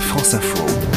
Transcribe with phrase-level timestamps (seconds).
[0.00, 0.95] France Info.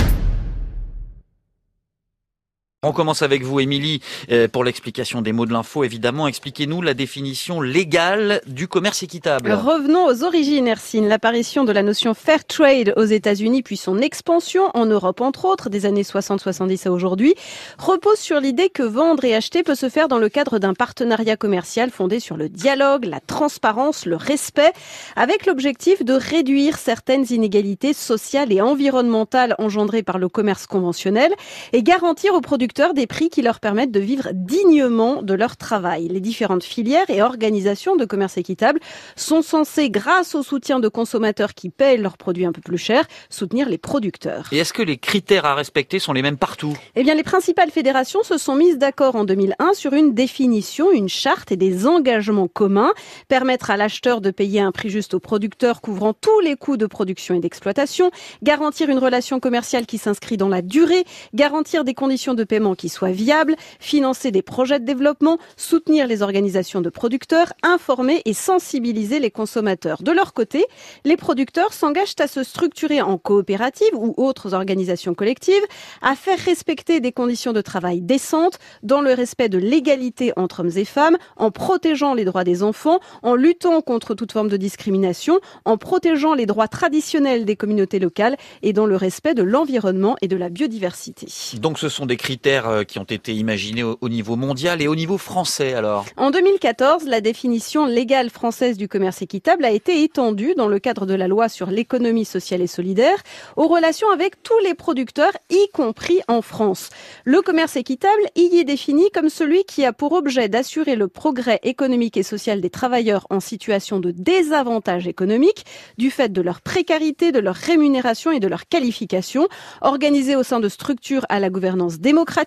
[2.82, 4.00] On commence avec vous, Émilie,
[4.32, 5.84] euh, pour l'explication des mots de l'info.
[5.84, 9.52] Évidemment, expliquez-nous la définition légale du commerce équitable.
[9.52, 11.10] Revenons aux origines, Ersine.
[11.10, 15.70] L'apparition de la notion fair trade aux États-Unis, puis son expansion en Europe, entre autres,
[15.70, 17.36] des années 60-70 à aujourd'hui,
[17.78, 21.36] repose sur l'idée que vendre et acheter peut se faire dans le cadre d'un partenariat
[21.36, 24.72] commercial fondé sur le dialogue, la transparence, le respect,
[25.18, 31.34] avec l'objectif de réduire certaines inégalités sociales et environnementales engendrées par le commerce conventionnel
[31.74, 36.08] et garantir aux producteurs des prix qui leur permettent de vivre dignement de leur travail.
[36.08, 38.80] Les différentes filières et organisations de commerce équitable
[39.16, 43.06] sont censées, grâce au soutien de consommateurs qui payent leurs produits un peu plus cher,
[43.30, 44.48] soutenir les producteurs.
[44.52, 46.74] Et est-ce que les critères à respecter sont les mêmes partout?
[46.96, 51.10] Eh bien, les principales fédérations se sont mises d'accord en 2001 sur une définition, une
[51.10, 52.94] charte et des engagements communs.
[53.28, 56.86] Permettre à l'acheteur de payer un prix juste au producteur couvrant tous les coûts de
[56.86, 58.10] production et d'exploitation,
[58.42, 62.90] garantir une relation commerciale qui s'inscrit dans la durée, garantir des conditions de paiement qui
[62.90, 69.20] soit viable, financer des projets de développement, soutenir les organisations de producteurs, informer et sensibiliser
[69.20, 70.02] les consommateurs.
[70.02, 70.66] De leur côté,
[71.06, 75.64] les producteurs s'engagent à se structurer en coopérative ou autres organisations collectives,
[76.02, 80.72] à faire respecter des conditions de travail décentes, dans le respect de l'égalité entre hommes
[80.76, 85.40] et femmes, en protégeant les droits des enfants, en luttant contre toute forme de discrimination,
[85.66, 90.28] en protégeant les droits traditionnels des communautés locales et dans le respect de l'environnement et
[90.28, 91.28] de la biodiversité.
[91.60, 94.96] Donc ce sont des critères euh, qui ont été imaginés au niveau mondial et au
[94.96, 96.06] niveau français alors?
[96.18, 101.06] En 2014, la définition légale française du commerce équitable a été étendue dans le cadre
[101.06, 103.18] de la loi sur l'économie sociale et solidaire
[103.56, 106.90] aux relations avec tous les producteurs, y compris en France.
[107.26, 111.60] Le commerce équitable y est défini comme celui qui a pour objet d'assurer le progrès
[111.64, 115.66] économique et social des travailleurs en situation de désavantage économique
[115.98, 119.48] du fait de leur précarité, de leur rémunération et de leur qualification,
[119.82, 122.39] organisé au sein de structures à la gouvernance démocratique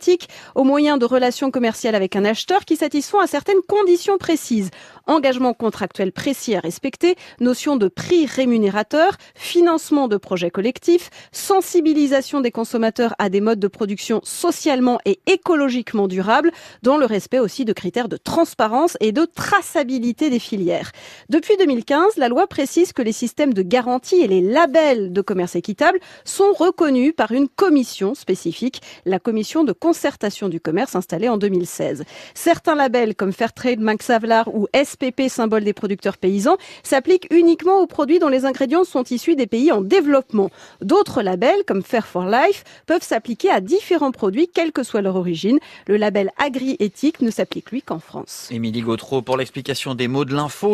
[0.54, 4.70] au moyen de relations commerciales avec un acheteur qui satisfont à certaines conditions précises.
[5.06, 12.52] Engagement contractuel précis à respecter, notion de prix rémunérateur, financement de projets collectifs, sensibilisation des
[12.52, 17.72] consommateurs à des modes de production socialement et écologiquement durables, dans le respect aussi de
[17.72, 20.92] critères de transparence et de traçabilité des filières.
[21.28, 25.56] Depuis 2015, la loi précise que les systèmes de garantie et les labels de commerce
[25.56, 31.36] équitable sont reconnus par une commission spécifique, la commission de concertation du commerce installée en
[31.36, 32.04] 2016.
[32.34, 37.88] Certains labels comme Fairtrade, Max Havelaar ou SPP, symbole des producteurs paysans, s'appliquent uniquement aux
[37.88, 40.50] produits dont les ingrédients sont issus des pays en développement.
[40.82, 45.16] D'autres labels, comme Fair for Life, peuvent s'appliquer à différents produits, quelle que soit leur
[45.16, 45.58] origine.
[45.88, 48.48] Le label agri-éthique ne s'applique lui qu'en France.
[48.52, 50.70] Émilie Gautreau pour l'explication des mots de l'info.